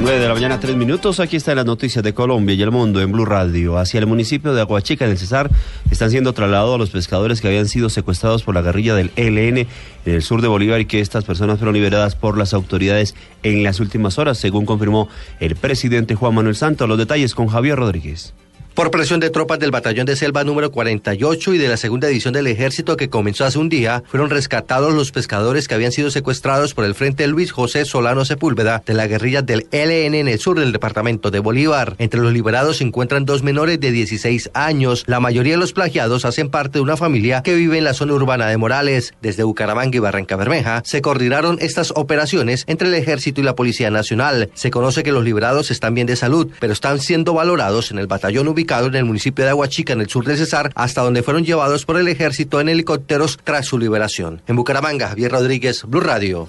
9 0.00 0.20
de 0.20 0.28
la 0.28 0.34
mañana, 0.34 0.60
3 0.60 0.76
minutos. 0.76 1.18
Aquí 1.18 1.36
están 1.36 1.56
las 1.56 1.66
noticias 1.66 2.04
de 2.04 2.14
Colombia 2.14 2.54
y 2.54 2.62
el 2.62 2.70
mundo 2.70 3.00
en 3.00 3.10
Blue 3.10 3.24
Radio. 3.24 3.78
Hacia 3.78 3.98
el 3.98 4.06
municipio 4.06 4.54
de 4.54 4.60
Aguachica, 4.60 5.04
en 5.04 5.10
el 5.10 5.18
Cesar, 5.18 5.50
están 5.90 6.10
siendo 6.10 6.32
trasladados 6.32 6.78
los 6.78 6.90
pescadores 6.90 7.40
que 7.40 7.48
habían 7.48 7.66
sido 7.66 7.90
secuestrados 7.90 8.44
por 8.44 8.54
la 8.54 8.62
guerrilla 8.62 8.94
del 8.94 9.10
ELN 9.16 9.58
en 9.58 9.66
el 10.04 10.22
sur 10.22 10.40
de 10.40 10.46
Bolívar 10.46 10.80
y 10.80 10.86
que 10.86 11.00
estas 11.00 11.24
personas 11.24 11.58
fueron 11.58 11.74
liberadas 11.74 12.14
por 12.14 12.38
las 12.38 12.54
autoridades 12.54 13.16
en 13.42 13.64
las 13.64 13.80
últimas 13.80 14.18
horas, 14.18 14.38
según 14.38 14.66
confirmó 14.66 15.08
el 15.40 15.56
presidente 15.56 16.14
Juan 16.14 16.34
Manuel 16.34 16.54
Santos. 16.54 16.88
Los 16.88 16.98
detalles 16.98 17.34
con 17.34 17.48
Javier 17.48 17.76
Rodríguez. 17.76 18.34
Por 18.78 18.92
presión 18.92 19.18
de 19.18 19.30
tropas 19.30 19.58
del 19.58 19.72
Batallón 19.72 20.06
de 20.06 20.14
Selva 20.14 20.44
número 20.44 20.70
48 20.70 21.52
y 21.52 21.58
de 21.58 21.66
la 21.66 21.76
segunda 21.76 22.06
edición 22.06 22.32
del 22.32 22.46
ejército 22.46 22.96
que 22.96 23.10
comenzó 23.10 23.44
hace 23.44 23.58
un 23.58 23.68
día, 23.68 24.04
fueron 24.06 24.30
rescatados 24.30 24.94
los 24.94 25.10
pescadores 25.10 25.66
que 25.66 25.74
habían 25.74 25.90
sido 25.90 26.12
secuestrados 26.12 26.74
por 26.74 26.84
el 26.84 26.94
Frente 26.94 27.26
Luis 27.26 27.50
José 27.50 27.84
Solano 27.84 28.24
Sepúlveda 28.24 28.84
de 28.86 28.94
la 28.94 29.08
guerrilla 29.08 29.42
del 29.42 29.66
LN 29.72 30.14
en 30.14 30.28
el 30.28 30.38
sur 30.38 30.60
del 30.60 30.70
departamento 30.70 31.32
de 31.32 31.40
Bolívar. 31.40 31.96
Entre 31.98 32.20
los 32.20 32.32
liberados 32.32 32.76
se 32.76 32.84
encuentran 32.84 33.24
dos 33.24 33.42
menores 33.42 33.80
de 33.80 33.90
16 33.90 34.50
años. 34.54 35.02
La 35.08 35.18
mayoría 35.18 35.54
de 35.54 35.58
los 35.58 35.72
plagiados 35.72 36.24
hacen 36.24 36.48
parte 36.48 36.78
de 36.78 36.82
una 36.82 36.96
familia 36.96 37.42
que 37.42 37.56
vive 37.56 37.78
en 37.78 37.84
la 37.84 37.94
zona 37.94 38.14
urbana 38.14 38.46
de 38.46 38.58
Morales. 38.58 39.12
Desde 39.20 39.42
Bucaramanga 39.42 39.96
y 39.96 39.98
Barranca 39.98 40.36
Bermeja 40.36 40.82
se 40.84 41.02
coordinaron 41.02 41.58
estas 41.60 41.92
operaciones 41.96 42.62
entre 42.68 42.86
el 42.86 42.94
ejército 42.94 43.40
y 43.40 43.44
la 43.44 43.56
Policía 43.56 43.90
Nacional. 43.90 44.50
Se 44.54 44.70
conoce 44.70 45.02
que 45.02 45.10
los 45.10 45.24
liberados 45.24 45.72
están 45.72 45.94
bien 45.94 46.06
de 46.06 46.14
salud, 46.14 46.46
pero 46.60 46.72
están 46.72 47.00
siendo 47.00 47.34
valorados 47.34 47.90
en 47.90 47.98
el 47.98 48.06
batallón 48.06 48.46
ubicado 48.46 48.67
en 48.68 48.94
el 48.94 49.04
municipio 49.04 49.44
de 49.44 49.50
Aguachica, 49.50 49.94
en 49.94 50.00
el 50.00 50.08
sur 50.08 50.24
del 50.24 50.36
Cesar, 50.36 50.70
hasta 50.74 51.02
donde 51.02 51.22
fueron 51.22 51.44
llevados 51.44 51.84
por 51.86 51.98
el 51.98 52.08
ejército 52.08 52.60
en 52.60 52.68
helicópteros 52.68 53.38
tras 53.42 53.66
su 53.66 53.78
liberación. 53.78 54.42
En 54.46 54.56
Bucaramanga, 54.56 55.08
Javier 55.08 55.32
Rodríguez, 55.32 55.84
Blue 55.86 56.00
Radio. 56.00 56.48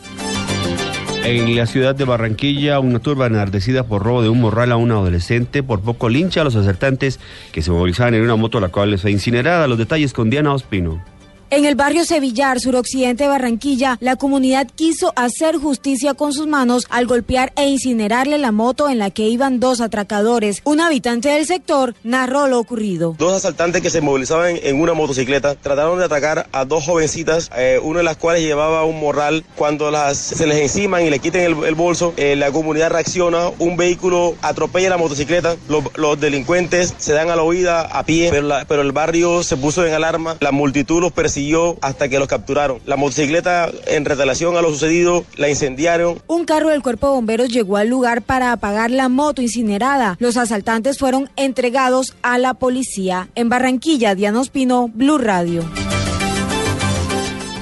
En 1.23 1.55
la 1.55 1.65
ciudad 1.65 1.95
de 1.95 2.05
Barranquilla, 2.05 2.79
una 2.79 2.99
turba 2.99 3.27
enardecida 3.27 3.83
por 3.83 4.03
robo 4.03 4.23
de 4.23 4.29
un 4.29 4.41
morral 4.41 4.71
a 4.71 4.77
un 4.77 4.91
adolescente 4.91 5.63
por 5.63 5.81
poco 5.81 6.09
lincha 6.09 6.41
a 6.41 6.43
los 6.43 6.55
asaltantes 6.55 7.19
que 7.51 7.61
se 7.61 7.71
movilizaban 7.71 8.13
en 8.15 8.23
una 8.23 8.35
moto 8.35 8.59
la 8.59 8.69
cual 8.69 8.97
fue 8.97 9.11
incinerada. 9.11 9.67
Los 9.67 9.77
detalles 9.77 10.13
con 10.13 10.29
Diana 10.29 10.53
Ospino. 10.53 11.03
En 11.51 11.65
el 11.65 11.73
barrio 11.73 12.05
Sevillar, 12.05 12.59
suroccidente 12.59 13.23
de 13.23 13.29
Barranquilla, 13.29 13.97
la 14.01 14.17
comunidad 14.17 14.67
quiso 14.75 15.13
hacer 15.15 15.57
justicia 15.57 16.13
con 16.13 16.31
sus 16.31 16.45
manos 16.45 16.85
al 16.91 17.07
golpear 17.07 17.53
e 17.55 17.67
incinerarle 17.67 18.37
la 18.37 18.51
moto 18.51 18.87
en 18.87 18.99
la 18.99 19.09
que 19.09 19.27
iban 19.27 19.59
dos 19.59 19.81
atracadores. 19.81 20.61
Un 20.63 20.79
habitante 20.79 21.29
del 21.29 21.47
sector 21.47 21.95
narró 22.03 22.45
lo 22.45 22.59
ocurrido. 22.59 23.15
Dos 23.17 23.33
asaltantes 23.33 23.81
que 23.81 23.89
se 23.89 23.99
movilizaban 23.99 24.59
en 24.61 24.79
una 24.79 24.93
motocicleta 24.93 25.55
trataron 25.55 25.97
de 25.97 26.05
atacar 26.05 26.47
a 26.51 26.65
dos 26.65 26.85
jovencitas, 26.85 27.49
eh, 27.57 27.79
una 27.81 27.99
de 27.99 28.03
las 28.03 28.17
cuales 28.17 28.43
llevaba 28.43 28.85
un 28.85 28.99
morral. 28.99 29.43
Cuando 29.55 29.89
las, 29.89 30.17
se 30.19 30.45
les 30.45 30.59
enciman 30.59 31.03
y 31.03 31.09
le 31.09 31.17
quiten 31.17 31.41
el, 31.41 31.75
bolso, 31.75 32.13
eh, 32.17 32.35
la 32.35 32.51
comunidad 32.51 32.91
reacciona, 32.91 33.49
un 33.57 33.75
vehículo 33.75 34.35
atropella 34.43 34.89
la 34.89 34.97
motocicleta, 34.97 35.55
los, 35.67 36.19
delincuentes 36.19 36.93
se 36.99 37.13
dan 37.13 37.31
a 37.31 37.35
la 37.35 37.41
huida 37.41 37.81
a 37.81 38.03
pie, 38.03 38.29
pero, 38.29 38.49
pero 38.67 38.83
el 38.83 38.91
barrio 38.91 39.41
se 39.41 39.57
puso 39.57 39.83
en 39.83 39.93
alarma, 39.93 40.37
la 40.41 40.51
multitud 40.51 41.01
los 41.01 41.11
persiguió 41.39 41.77
hasta 41.81 42.09
que 42.09 42.19
los 42.19 42.27
capturaron. 42.27 42.79
La 42.85 42.97
motocicleta, 42.97 43.71
en 43.87 44.03
relación 44.03 44.57
a 44.57 44.61
lo 44.61 44.69
sucedido, 44.69 45.23
la 45.37 45.49
incendiaron. 45.49 46.21
Un 46.27 46.43
carro 46.43 46.69
del 46.69 46.81
cuerpo 46.81 47.07
de 47.07 47.13
bomberos 47.13 47.49
llegó 47.49 47.77
al 47.77 47.87
lugar 47.87 48.21
para 48.21 48.51
apagar 48.51 48.91
la 48.91 49.07
moto 49.07 49.41
incinerada. 49.41 50.17
Los 50.19 50.35
asaltantes 50.35 50.97
fueron 50.97 51.29
entregados 51.37 52.13
a 52.23 52.37
la 52.37 52.55
policía. 52.55 53.29
En 53.35 53.47
Barranquilla, 53.47 54.15
Diana 54.15 54.41
Ospino, 54.41 54.89
Blue 54.93 55.17
Radio. 55.17 55.63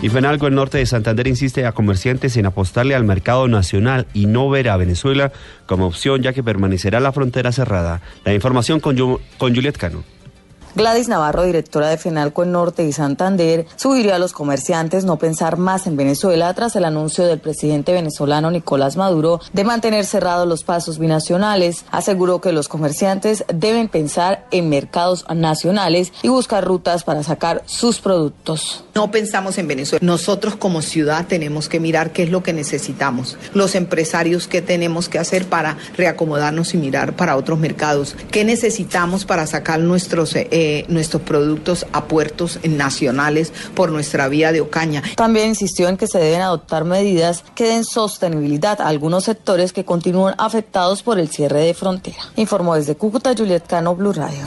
Y 0.02 0.10
Fenalco, 0.10 0.48
el 0.48 0.56
norte 0.56 0.80
de 0.80 0.86
Santander, 0.86 1.28
insiste 1.28 1.66
a 1.66 1.72
comerciantes 1.72 2.36
en 2.38 2.48
apostarle 2.48 2.96
al 2.96 3.04
mercado 3.04 3.48
nacional 3.48 4.08
y 4.14 4.26
no 4.26 4.50
ver 4.50 4.70
a 4.70 4.78
Venezuela 4.78 5.32
como 5.68 5.88
opción, 5.88 6.24
ya 6.24 6.34
que 6.34 6.44
permanecerá 6.44 7.00
la 7.00 7.12
frontera 7.12 7.52
cerrada. 7.52 8.02
La 8.24 8.34
información 8.34 8.80
con, 8.80 8.96
con 9.38 9.56
Juliet 9.56 9.78
Cano. 9.78 10.04
Gladys 10.78 11.08
Navarro, 11.08 11.44
directora 11.44 11.90
de 11.90 11.98
FENALCO 11.98 12.44
en 12.44 12.52
Norte 12.52 12.84
y 12.84 12.94
Santander, 12.94 13.66
sugirió 13.78 14.14
a 14.14 14.20
los 14.20 14.32
comerciantes 14.32 15.06
no 15.06 15.18
pensar 15.18 15.58
más 15.58 15.88
en 15.88 15.98
Venezuela 15.98 16.54
tras 16.54 16.76
el 16.76 16.86
anuncio 16.86 17.26
del 17.26 17.40
presidente 17.40 17.94
venezolano 17.94 18.52
Nicolás 18.52 18.96
Maduro 18.96 19.42
de 19.54 19.64
mantener 19.64 20.06
cerrados 20.06 20.48
los 20.48 20.64
pasos 20.64 21.00
binacionales. 21.00 21.84
Aseguró 21.90 22.42
que 22.42 22.52
los 22.52 22.68
comerciantes 22.68 23.44
deben 23.52 23.88
pensar 23.88 24.46
en 24.52 24.70
mercados 24.70 25.26
nacionales 25.34 26.14
y 26.22 26.28
buscar 26.28 26.64
rutas 26.64 27.04
para 27.04 27.24
sacar 27.24 27.64
sus 27.66 28.00
productos. 28.00 28.84
No 28.94 29.10
pensamos 29.10 29.58
en 29.58 29.68
Venezuela. 29.68 30.06
Nosotros 30.06 30.58
como 30.58 30.84
ciudad 30.84 31.26
tenemos 31.26 31.70
que 31.70 31.80
mirar 31.80 32.12
qué 32.12 32.22
es 32.22 32.30
lo 32.30 32.44
que 32.44 32.54
necesitamos. 32.54 33.36
Los 33.56 33.74
empresarios 33.74 34.48
qué 34.48 34.62
tenemos 34.62 35.10
que 35.10 35.18
hacer 35.18 35.48
para 35.48 35.76
reacomodarnos 35.98 36.76
y 36.76 36.78
mirar 36.78 37.16
para 37.16 37.36
otros 37.36 37.58
mercados. 37.58 38.16
¿Qué 38.30 38.46
necesitamos 38.46 39.26
para 39.26 39.48
sacar 39.48 39.80
nuestros... 39.80 40.36
Eh, 40.36 40.67
nuestros 40.88 41.22
productos 41.22 41.86
a 41.92 42.06
puertos 42.06 42.60
nacionales 42.64 43.54
por 43.76 43.92
nuestra 43.92 44.28
vía 44.28 44.52
de 44.52 44.62
Ocaña. 44.62 45.04
También 45.16 45.50
insistió 45.50 45.90
en 45.90 45.98
que 45.98 46.08
se 46.08 46.20
deben 46.20 46.42
adoptar 46.42 46.84
medidas 46.84 47.44
que 47.56 47.66
den 47.66 47.84
sostenibilidad 47.84 48.82
a 48.82 48.88
algunos 48.88 49.26
sectores 49.26 49.74
que 49.74 49.86
continúan 49.86 50.36
afectados 50.38 51.04
por 51.04 51.20
el 51.20 51.30
cierre 51.30 51.62
de 51.62 51.74
frontera. 51.74 52.18
Informó 52.36 52.76
desde 52.76 52.96
Cúcuta 52.96 53.34
Juliet 53.36 53.64
Cano, 53.68 53.96
Blue 53.96 54.14
Radio. 54.14 54.44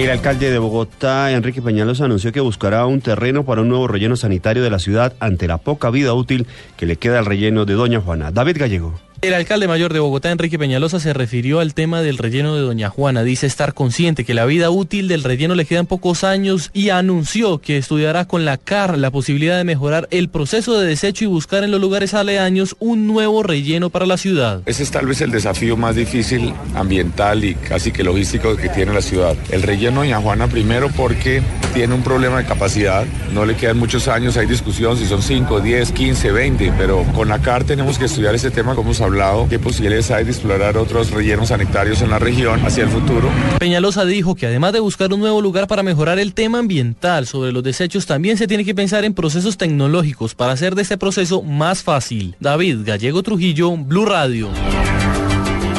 El 0.00 0.08
alcalde 0.08 0.50
de 0.50 0.58
Bogotá, 0.58 1.30
Enrique 1.30 1.60
Peñalosa, 1.60 2.06
anunció 2.06 2.32
que 2.32 2.40
buscará 2.40 2.86
un 2.86 3.02
terreno 3.02 3.44
para 3.44 3.60
un 3.60 3.68
nuevo 3.68 3.86
relleno 3.86 4.16
sanitario 4.16 4.62
de 4.62 4.70
la 4.70 4.78
ciudad 4.78 5.12
ante 5.20 5.46
la 5.46 5.58
poca 5.58 5.90
vida 5.90 6.14
útil 6.14 6.46
que 6.78 6.86
le 6.86 6.96
queda 6.96 7.18
al 7.18 7.26
relleno 7.26 7.66
de 7.66 7.74
Doña 7.74 8.00
Juana. 8.00 8.30
David 8.30 8.56
Gallego. 8.58 9.09
El 9.22 9.34
alcalde 9.34 9.68
mayor 9.68 9.92
de 9.92 10.00
Bogotá, 10.00 10.30
Enrique 10.30 10.58
Peñalosa, 10.58 10.98
se 10.98 11.12
refirió 11.12 11.60
al 11.60 11.74
tema 11.74 12.00
del 12.00 12.16
relleno 12.16 12.54
de 12.54 12.62
Doña 12.62 12.88
Juana. 12.88 13.22
Dice 13.22 13.46
estar 13.46 13.74
consciente 13.74 14.24
que 14.24 14.32
la 14.32 14.46
vida 14.46 14.70
útil 14.70 15.08
del 15.08 15.24
relleno 15.24 15.54
le 15.54 15.66
quedan 15.66 15.84
pocos 15.84 16.24
años 16.24 16.70
y 16.72 16.88
anunció 16.88 17.58
que 17.58 17.76
estudiará 17.76 18.24
con 18.24 18.46
la 18.46 18.56
CAR 18.56 18.96
la 18.96 19.10
posibilidad 19.10 19.58
de 19.58 19.64
mejorar 19.64 20.08
el 20.10 20.30
proceso 20.30 20.80
de 20.80 20.86
desecho 20.86 21.24
y 21.24 21.26
buscar 21.26 21.64
en 21.64 21.70
los 21.70 21.82
lugares 21.82 22.14
aledaños 22.14 22.76
un 22.78 23.06
nuevo 23.06 23.42
relleno 23.42 23.90
para 23.90 24.06
la 24.06 24.16
ciudad. 24.16 24.62
Ese 24.64 24.84
es 24.84 24.90
tal 24.90 25.04
vez 25.04 25.20
el 25.20 25.30
desafío 25.30 25.76
más 25.76 25.96
difícil 25.96 26.54
ambiental 26.74 27.44
y 27.44 27.56
casi 27.56 27.92
que 27.92 28.02
logístico 28.02 28.56
que 28.56 28.70
tiene 28.70 28.94
la 28.94 29.02
ciudad. 29.02 29.36
El 29.50 29.62
relleno 29.62 30.00
de 30.00 30.08
Doña 30.08 30.22
Juana 30.22 30.48
primero 30.48 30.88
porque 30.96 31.42
tiene 31.74 31.94
un 31.94 32.02
problema 32.02 32.38
de 32.38 32.46
capacidad, 32.46 33.04
no 33.34 33.44
le 33.44 33.54
quedan 33.54 33.76
muchos 33.76 34.08
años, 34.08 34.38
hay 34.38 34.46
discusión 34.46 34.96
si 34.96 35.04
son 35.04 35.22
5, 35.22 35.60
10, 35.60 35.92
15, 35.92 36.32
20, 36.32 36.72
pero 36.78 37.04
con 37.14 37.28
la 37.28 37.38
CAR 37.40 37.64
tenemos 37.64 37.98
que 37.98 38.06
estudiar 38.06 38.34
ese 38.34 38.50
tema 38.50 38.74
como 38.74 38.90
hemos 38.90 39.00
hablado, 39.10 39.48
qué 39.48 39.58
posibilidades 39.58 40.10
hay 40.10 40.24
de 40.24 40.30
explorar 40.30 40.76
otros 40.76 41.10
rellenos 41.10 41.48
sanitarios 41.48 42.00
en 42.00 42.10
la 42.10 42.18
región 42.18 42.64
hacia 42.64 42.84
el 42.84 42.90
futuro. 42.90 43.28
Peñalosa 43.58 44.04
dijo 44.04 44.34
que 44.36 44.46
además 44.46 44.72
de 44.72 44.80
buscar 44.80 45.12
un 45.12 45.20
nuevo 45.20 45.40
lugar 45.42 45.66
para 45.66 45.82
mejorar 45.82 46.18
el 46.18 46.32
tema 46.32 46.58
ambiental 46.58 47.26
sobre 47.26 47.52
los 47.52 47.62
desechos, 47.62 48.06
también 48.06 48.36
se 48.36 48.46
tiene 48.46 48.64
que 48.64 48.74
pensar 48.74 49.04
en 49.04 49.12
procesos 49.12 49.56
tecnológicos 49.56 50.34
para 50.34 50.52
hacer 50.52 50.74
de 50.74 50.82
este 50.82 50.96
proceso 50.96 51.42
más 51.42 51.82
fácil. 51.82 52.36
David 52.38 52.78
Gallego 52.84 53.22
Trujillo, 53.22 53.76
Blue 53.76 54.06
Radio. 54.06 54.48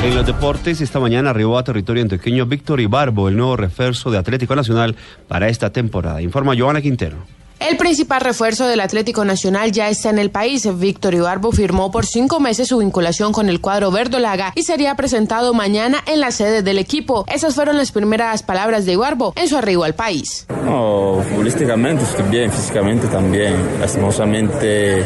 En 0.04 0.16
los 0.16 0.26
deportes, 0.26 0.82
esta 0.82 1.00
mañana 1.00 1.30
arribó 1.30 1.58
a 1.58 1.64
territorio 1.64 2.04
antioqueño 2.04 2.46
Víctor 2.48 2.82
Ibarbo, 2.82 3.30
el 3.30 3.38
nuevo 3.38 3.56
refuerzo 3.56 4.12
de 4.12 4.18
Atlético 4.18 4.56
Nacional 4.56 4.96
para 5.28 5.48
esta 5.48 5.72
temporada. 5.72 6.22
Informa 6.22 6.56
Joana 6.58 6.82
Quintero. 6.82 7.18
El 7.62 7.78
principal 7.78 8.22
refuerzo 8.22 8.68
del 8.68 8.80
Atlético 8.80 9.24
Nacional 9.24 9.72
ya 9.72 9.88
está 9.88 10.10
en 10.10 10.18
el 10.18 10.32
país. 10.32 10.68
Víctor 10.80 11.14
Ibarbo 11.14 11.52
firmó 11.52 11.92
por 11.92 12.08
cinco 12.08 12.40
meses 12.40 12.68
su 12.68 12.80
vinculación 12.80 13.32
con 13.32 13.50
el 13.50 13.62
cuadro 13.62 13.92
verdolaga 13.92 14.52
y 14.56 14.64
sería 14.64 14.96
presentado 14.96 15.54
mañana 15.54 16.00
en 16.08 16.22
la 16.22 16.32
sede 16.32 16.64
del 16.64 16.80
equipo. 16.80 17.24
Esas 17.32 17.54
fueron 17.54 17.78
las 17.78 17.92
primeras 17.92 18.42
palabras 18.42 18.88
de 18.88 18.94
Ibarbo 18.94 19.34
en 19.36 19.48
su 19.48 19.58
arribo 19.58 19.84
al 19.84 19.94
país. 19.94 20.48
No, 20.66 21.24
futbolísticamente 21.30 22.04
estoy 22.04 22.30
bien, 22.32 22.52
físicamente 22.52 23.08
también. 23.08 23.54
Lastimosamente 23.80 25.06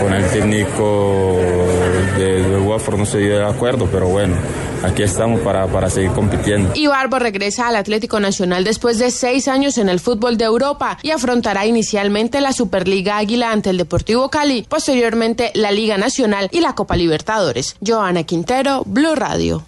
con 0.00 0.14
el 0.14 0.24
técnico 0.30 1.36
de, 2.16 2.42
de 2.70 2.76
Watford 2.76 2.98
no 2.98 3.06
se 3.06 3.18
dio 3.18 3.38
de 3.38 3.46
acuerdo, 3.46 3.88
pero 3.90 4.06
bueno 4.08 4.36
aquí 4.82 5.02
estamos 5.02 5.40
para, 5.40 5.66
para 5.66 5.90
seguir 5.90 6.10
compitiendo. 6.12 6.72
Ibarbo 6.74 7.18
regresa 7.18 7.68
al 7.68 7.76
Atlético 7.76 8.20
Nacional 8.20 8.64
después 8.64 8.98
de 8.98 9.10
seis 9.10 9.48
años 9.48 9.78
en 9.78 9.88
el 9.88 10.00
fútbol 10.00 10.36
de 10.36 10.44
Europa 10.44 10.98
y 11.02 11.10
afrontará 11.10 11.66
inicialmente 11.66 12.40
la 12.40 12.52
Superliga 12.52 13.18
Águila 13.18 13.52
ante 13.52 13.70
el 13.70 13.76
Deportivo 13.76 14.30
Cali, 14.30 14.66
posteriormente 14.68 15.50
la 15.54 15.70
Liga 15.70 15.98
Nacional 15.98 16.48
y 16.52 16.60
la 16.60 16.74
Copa 16.74 16.96
Libertadores. 16.96 17.76
Joana 17.84 18.24
Quintero, 18.24 18.82
Blue 18.86 19.14
Radio. 19.14 19.62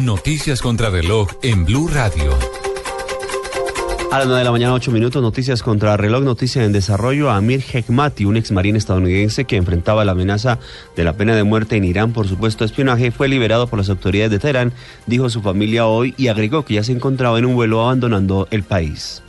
Noticias 0.00 0.62
contra 0.62 0.90
reloj 0.90 1.28
en 1.42 1.64
Blue 1.64 1.88
Radio. 1.88 2.36
A 4.16 4.20
las 4.20 4.28
9 4.28 4.38
de 4.38 4.44
la 4.46 4.50
mañana, 4.50 4.72
8 4.72 4.92
minutos, 4.92 5.20
noticias 5.20 5.62
contra 5.62 5.94
reloj, 5.98 6.22
noticias 6.22 6.64
en 6.64 6.72
desarrollo. 6.72 7.30
Amir 7.30 7.60
Hekmati, 7.60 8.24
un 8.24 8.38
ex 8.38 8.50
marín 8.50 8.74
estadounidense 8.74 9.44
que 9.44 9.56
enfrentaba 9.56 10.06
la 10.06 10.12
amenaza 10.12 10.58
de 10.96 11.04
la 11.04 11.18
pena 11.18 11.36
de 11.36 11.44
muerte 11.44 11.76
en 11.76 11.84
Irán 11.84 12.14
por 12.14 12.26
supuesto 12.26 12.64
espionaje, 12.64 13.10
fue 13.10 13.28
liberado 13.28 13.66
por 13.66 13.78
las 13.78 13.90
autoridades 13.90 14.30
de 14.30 14.38
Teherán, 14.38 14.72
dijo 15.04 15.28
su 15.28 15.42
familia 15.42 15.86
hoy 15.86 16.14
y 16.16 16.28
agregó 16.28 16.64
que 16.64 16.72
ya 16.72 16.82
se 16.82 16.92
encontraba 16.92 17.38
en 17.38 17.44
un 17.44 17.56
vuelo 17.56 17.82
abandonando 17.82 18.48
el 18.50 18.62
país. 18.62 19.22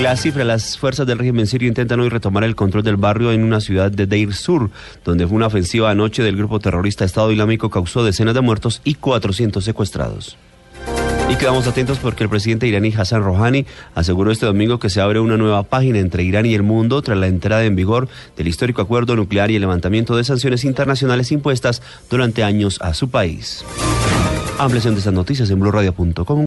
La 0.00 0.16
cifra, 0.16 0.44
las 0.44 0.78
fuerzas 0.78 1.06
del 1.06 1.18
régimen 1.18 1.46
sirio 1.46 1.68
intentan 1.68 2.00
hoy 2.00 2.08
retomar 2.08 2.44
el 2.44 2.56
control 2.56 2.84
del 2.84 2.96
barrio 2.96 3.30
en 3.30 3.44
una 3.44 3.60
ciudad 3.60 3.92
de 3.92 4.06
Deir 4.06 4.32
Sur, 4.32 4.70
donde 5.04 5.26
fue 5.26 5.36
una 5.36 5.48
ofensiva 5.48 5.90
anoche 5.90 6.22
del 6.22 6.38
grupo 6.38 6.60
terrorista 6.60 7.04
Estado 7.04 7.30
Islámico 7.30 7.68
causó 7.68 8.02
decenas 8.02 8.32
de 8.32 8.40
muertos 8.40 8.80
y 8.84 8.94
400 8.94 9.62
secuestrados. 9.62 10.38
Y 11.32 11.36
quedamos 11.36 11.66
atentos 11.66 11.98
porque 11.98 12.24
el 12.24 12.28
presidente 12.28 12.66
iraní 12.66 12.92
Hassan 12.94 13.22
Rouhani 13.22 13.64
aseguró 13.94 14.30
este 14.30 14.44
domingo 14.44 14.78
que 14.78 14.90
se 14.90 15.00
abre 15.00 15.18
una 15.18 15.38
nueva 15.38 15.62
página 15.62 15.98
entre 15.98 16.24
Irán 16.24 16.44
y 16.44 16.54
el 16.54 16.62
mundo 16.62 17.00
tras 17.00 17.16
la 17.16 17.26
entrada 17.26 17.64
en 17.64 17.74
vigor 17.74 18.10
del 18.36 18.48
histórico 18.48 18.82
acuerdo 18.82 19.16
nuclear 19.16 19.50
y 19.50 19.54
el 19.54 19.62
levantamiento 19.62 20.14
de 20.14 20.24
sanciones 20.24 20.62
internacionales 20.62 21.32
impuestas 21.32 21.80
durante 22.10 22.44
años 22.44 22.78
a 22.82 22.92
su 22.92 23.08
país. 23.08 23.64
Ampliación 24.58 24.92
de 24.92 24.98
estas 24.98 25.14
noticias 25.14 25.48
en 25.48 25.58
blurradio.com. 25.58 26.40